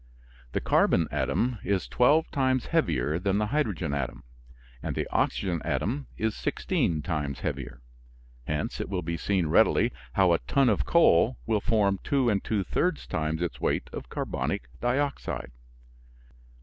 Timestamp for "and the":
4.81-5.05